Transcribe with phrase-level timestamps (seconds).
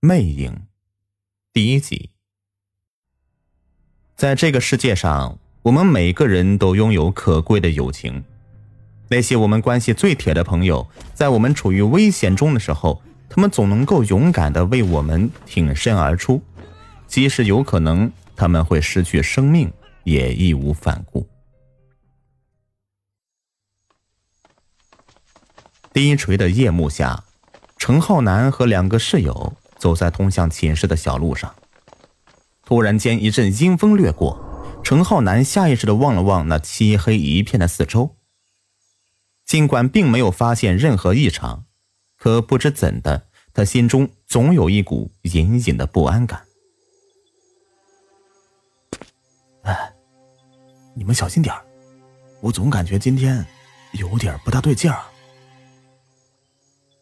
[0.00, 0.68] 魅影，
[1.52, 2.10] 第一集。
[4.14, 8.22] 在这个世界上，我们每个人都拥有可贵的友情。
[9.08, 16.40] 那些我们关系最铁的朋友，在我们处于危险中的时候，他们总能够勇敢的为我们挺身而出，
[17.08, 19.68] 即使有可能他们会失去生命，
[20.04, 21.26] 也义无反顾。
[25.92, 27.24] 低垂的夜幕下，
[27.76, 31.54] 程浩南和两个室友走在通向寝室的小路上。
[32.64, 34.38] 突然间，一阵阴风掠过，
[34.84, 38.16] 程浩南下意识的望了望那漆黑一片的四周。
[39.46, 41.64] 尽管并没有发现任何异常，
[42.18, 46.42] 可不知怎的，他心中总有一股隐隐的不安感。
[49.62, 49.92] 哎，
[50.94, 51.54] 你们小心点
[52.42, 53.44] 我总感觉今天
[53.92, 55.00] 有点不大对劲儿。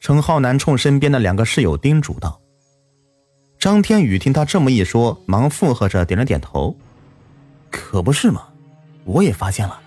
[0.00, 2.38] 程浩南冲身边的两个室友叮嘱道
[3.64, 6.76] ：“张天宇听他这么一说，忙附和着点了点头。
[7.70, 8.42] 可不是嘛，
[9.04, 9.80] 我也发现了。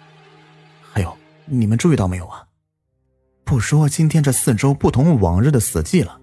[0.82, 2.44] 还有，你们注意到没有啊？
[3.46, 6.20] 不说今天这四周不同往日的死寂了，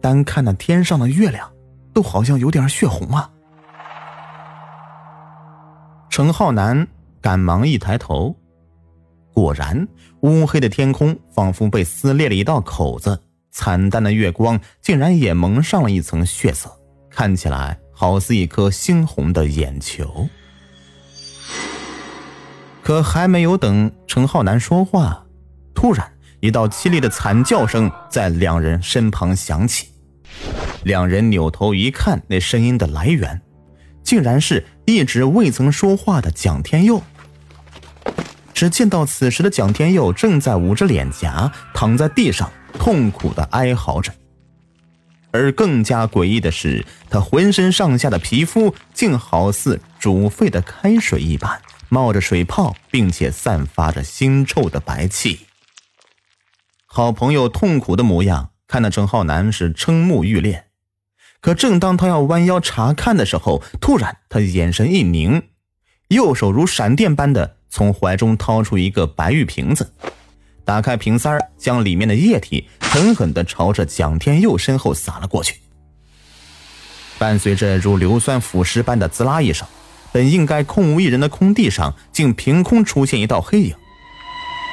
[0.00, 1.52] 单看那天上的月亮，
[1.92, 3.30] 都好像有点血红啊。”
[6.08, 6.88] 程浩南
[7.20, 8.34] 赶忙一抬头，
[9.34, 9.86] 果然，
[10.20, 13.22] 乌黑的天空仿佛被撕裂了一道口子。
[13.50, 16.74] 惨淡的月光竟然也蒙上了一层血色，
[17.16, 20.28] 看起来好似一颗猩红的眼球。
[22.82, 25.24] 可还没有等陈浩南说话，
[25.74, 29.88] 突然一道凄厉的惨叫声在两人身旁响起。
[30.84, 33.40] 两人扭头一看，那声音的来源，
[34.04, 37.02] 竟然是一直未曾说话的蒋天佑。
[38.52, 42.52] 只见到此时的蒋天佑正在捂着脸颊躺在地上。
[42.78, 44.12] 痛苦的哀嚎着，
[45.36, 55.40] 而更加诡异的是，他浑身上下的皮肤竟好似煮沸的开水一般，冒着水泡，并且散发着腥臭的白气。
[56.86, 60.64] 好朋友痛苦的模样，看得陈浩南是瞠目欲裂。
[61.42, 65.42] 可正当他要弯腰查看的时候，突然他眼神一凝，
[66.08, 69.92] 右手如闪电般的从怀中掏出一个白玉瓶子。
[70.66, 75.60] 打开瓶塞将里面的液体狠狠地朝着蒋天佑身后洒了过去。
[77.18, 79.66] 伴随着如硫酸腐蚀般的滋啦一声，
[80.12, 83.74] 本应该空无一人的空地上，竟凭空出现一道黑影。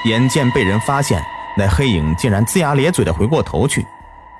[0.05, 1.23] 眼见被人发现，
[1.57, 3.85] 那黑影竟然龇牙咧嘴的回过头去，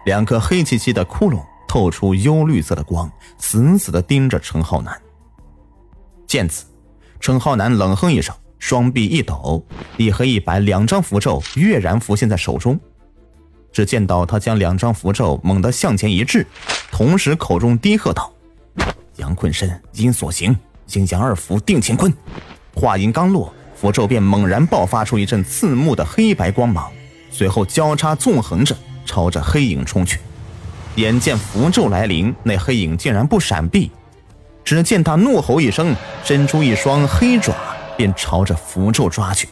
[0.05, 4.99] 两颗黑漆漆的窟窿透出幽绿色的光，死死的盯着陈浩南。
[6.25, 6.65] 见此，
[7.19, 8.35] 陈浩南冷哼一声。
[8.63, 9.61] 双臂一抖，
[9.97, 12.79] 一黑一白两张符咒跃然浮现在手中。
[13.73, 16.47] 只见到他将两张符咒猛地向前一掷，
[16.89, 18.31] 同时口中低喝道
[19.17, 20.55] ：“阳坤身，阴所行，
[20.93, 22.13] 阴阳二符定乾坤。”
[22.73, 26.89] 话音刚落，符咒便猛然爆发出一阵刺目的黑白光芒，
[27.29, 28.73] 随后交叉纵横着
[29.05, 30.19] 朝着黑影冲去。
[30.95, 33.91] 眼见符咒来临，那黑影竟然不闪避，
[34.63, 37.53] 只见他怒吼一声，伸出一双黑爪。
[37.97, 39.49] 便朝着符咒抓去，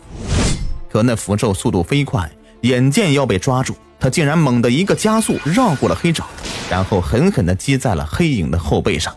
[0.89, 2.29] 可那符咒速度飞快，
[2.61, 6.25] 眼见要被抓住，他竟然猛地一个加速，绕过了黑爪，
[6.69, 9.15] 然后狠狠地击在了黑影的后背上。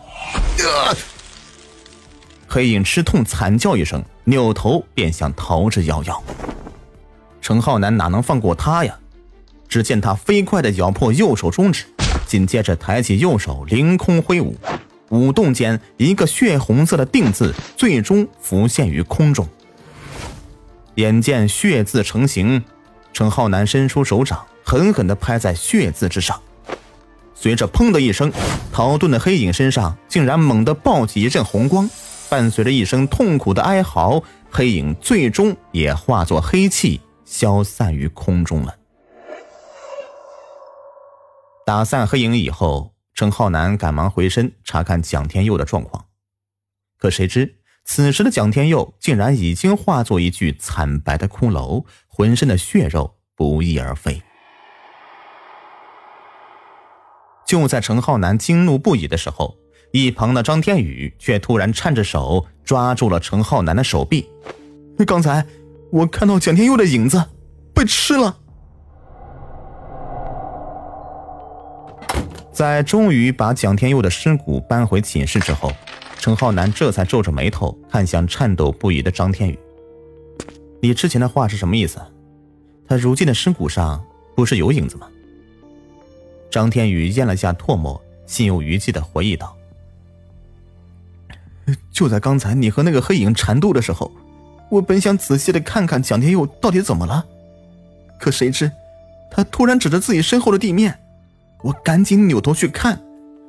[2.47, 6.17] 黑影吃痛惨叫一声，扭头便想逃之夭夭。
[7.41, 8.95] 程浩南哪能放过他呀？
[9.67, 11.85] 只见他飞快地咬破右手中指，
[12.25, 14.55] 紧接着抬起右手凌空挥舞。
[15.15, 19.47] 舞动间，一个血红色的“定”字最终浮现于空中。
[20.95, 22.63] 眼见血字成型，
[23.13, 26.39] 程浩南伸出手掌，狠狠地拍在血字之上。
[27.33, 28.31] 随着“砰”的一声，
[28.71, 31.89] 逃遁的黑影身上竟然猛地爆起一阵红光，
[32.29, 38.75] 伴随着一声痛苦的哀嚎，黑影最终也化作黑气，消散于空中了。
[41.65, 42.94] 打散黑影以后。
[43.15, 46.07] 程浩南赶忙回身查看蒋天佑的状况，
[46.99, 54.21] 可谁知此时的蒋天佑竟然已经化作一具惨白的骷髅，浑身的血肉不翼而飞。
[57.47, 59.55] 就在程浩南惊怒不已的时候，
[59.93, 64.29] 一旁的张天宇却突然颤着手抓住了程浩南的手臂。
[65.07, 65.45] 刚才
[65.89, 67.23] 我看到蒋天佑的影子
[67.73, 68.39] 被吃了。
[72.55, 75.69] 在终于把蒋天佑的尸骨搬回寝室之后，
[76.17, 79.59] 程浩南这才皱着眉头看向颤抖不已的张天宇
[80.81, 81.99] ：“你之前的话是什么意思？
[82.87, 84.01] 他如今的尸骨上
[84.37, 85.05] 不是有影子吗？”
[86.49, 89.53] 张天宇咽了下唾沫，心有余悸的回忆道
[91.91, 94.09] ：“就在刚才，你和那个黑影缠斗的时候，
[94.69, 97.25] 我本想仔细的看看蒋天佑到底怎么了，
[98.17, 98.71] 可谁知
[99.29, 100.97] 他突然指着自己身后的地面，
[101.63, 103.01] 我赶紧扭头去看，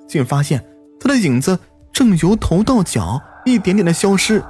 [0.09, 0.65] 竟发现
[1.01, 1.59] 他的影子
[1.93, 4.43] 正由头到脚一点点的消失，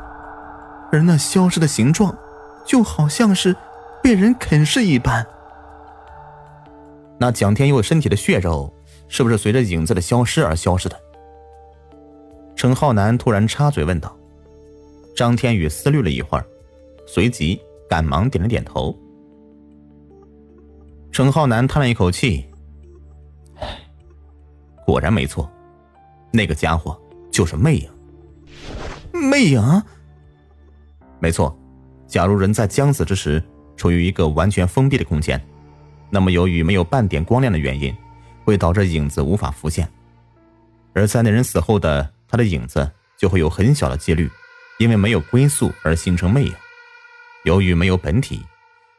[0.93, 2.17] 而那消失的形状，
[2.65, 3.57] 就好像是
[4.03, 5.27] 被人啃噬一般。
[7.19, 8.73] 那蒋天佑身体的血肉。”
[9.09, 11.01] 是不是随着影子的消失而消失的？
[12.57, 14.17] 陈浩南突然插嘴问道。
[15.15, 16.45] 张天宇思虑了一会儿，
[17.07, 17.57] 随即
[17.89, 18.93] 赶忙点了点头。
[21.13, 22.45] 陈浩南叹了一口气：“，
[24.87, 25.51] 果然没错，
[26.33, 26.99] 那个家伙
[27.31, 27.91] 就是魅影。
[29.13, 29.83] 魅影？
[31.21, 31.55] 没错。
[32.07, 33.43] 假如人在将死之时
[33.77, 35.39] 处于一个完全封闭的空间，
[36.09, 37.95] 那么由于没有半点光亮的原因。”
[38.47, 39.93] 会导致影子无法浮现，
[40.95, 42.89] 而在那人死后的他的影子
[43.19, 44.31] 就会有很小的几率，
[44.79, 46.55] 因为没有归宿而形成魅影。
[47.43, 48.47] 由于没有本体，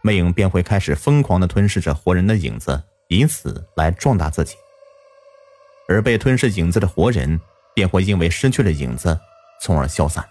[0.02, 4.58] 魅影便会开始疯狂的吞噬着活人的影子，以此来壮大自己。
[5.88, 7.40] 而被吞噬影子的活人
[7.74, 9.20] 便会因为失去了影子，
[9.62, 10.28] 从而消散。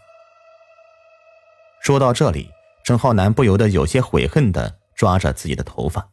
[1.80, 2.50] 说到这里，
[2.84, 6.10] 陈浩南不由得有些悔恨的抓着自己的头发。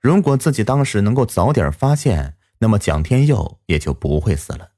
[0.00, 4.70] 如果自己当时能够早点发现，那么蒋天佑也就不会死了。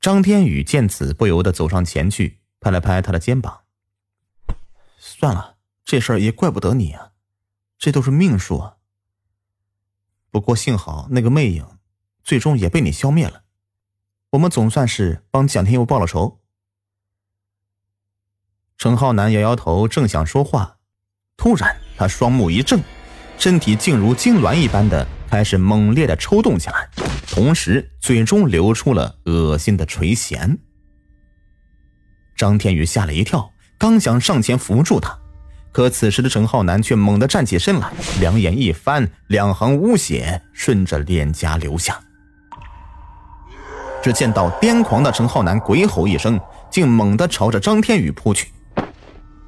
[0.00, 3.60] 张天宇见此，不由得走上前去，拍了拍他的肩膀
[4.98, 7.12] ：“算了，这事儿也怪不得你啊，
[7.78, 8.76] 这都是命数啊。
[10.32, 11.64] 不过幸好那个魅影，
[12.24, 13.42] 最终也被你消灭了，
[14.30, 16.40] 我们总算是帮蒋天佑报了仇。”
[18.76, 20.78] 程浩南摇摇头，正想说话，
[21.36, 21.76] 突然。
[21.94, 22.82] 他双目一正，
[23.38, 26.88] 身体竟如痉挛一般的开始猛烈的抽动起来，
[27.28, 30.58] 同时嘴中流出了恶心的垂涎。
[32.34, 35.16] 张天宇吓了一跳，刚想上前扶住他，
[35.72, 37.90] 可此时的陈浩南却猛地站起身来，
[38.20, 41.98] 两眼一翻，两行污血顺着脸颊流下。
[44.02, 46.38] 只见到癫狂的陈浩南鬼吼一声，
[46.70, 48.48] 竟猛地朝着张天宇扑去。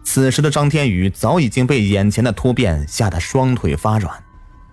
[0.02, 4.22] 此时的张天宇早已经被眼前的突变吓得双腿发软，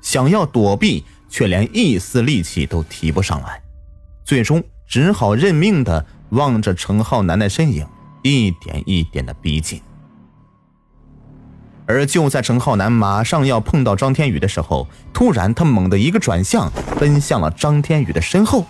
[0.01, 3.61] 想要躲避，却连一丝力气都提不上来，
[4.23, 7.85] 最终只好认命的望着陈浩南的身影
[8.21, 9.81] 一点一点的逼近。
[11.85, 18.65] 而就在程浩南马上要碰到张天宇的时候，突然他猛地一个转向，奔向了张天宇的身后。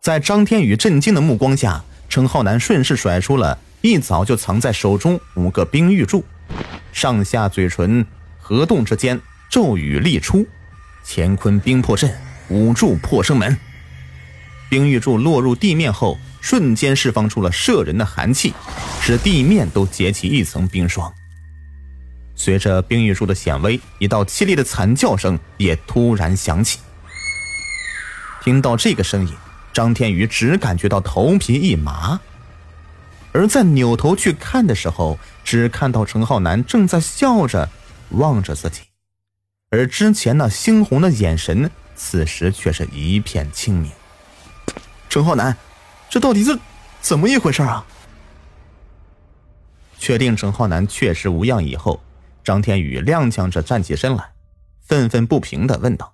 [0.00, 3.58] 在张天宇震惊的目光下，程浩南顺势甩出了。
[3.80, 6.24] 一早就藏在手中五个冰玉柱，
[6.90, 8.06] 上下嘴唇
[8.38, 9.20] 合动之间，
[9.50, 10.46] 咒语力出，
[11.06, 12.10] 乾坤冰破阵，
[12.48, 13.54] 五柱破生门。
[14.70, 18.52] 冰玉柱落入地面后，瞬间释放出了摄人的寒气，
[19.00, 21.10] 使地面都结起一层冰霜。
[22.36, 26.80] 随着冰玉树的显微，一道凄厉的惨叫声也突然响起。
[28.42, 29.34] 听到这个声音，
[29.72, 32.20] 张天宇只感觉到头皮一麻。
[33.32, 37.70] 而在扭头去看的时候，只看到陈浩南正在笑着
[38.10, 38.82] 望着自己，
[39.70, 43.90] 而之前那猩红的眼神，此时却是一片清明。
[45.08, 45.56] 陈浩南，
[46.14, 46.56] 这到底是
[47.00, 47.84] 怎么一回事啊？
[49.98, 52.00] 确定陈浩南确实无恙以后，
[52.44, 54.32] 张天宇踉跄着站起身来，
[54.80, 56.13] 愤愤不平的问道。